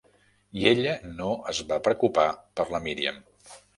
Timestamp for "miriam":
2.87-3.21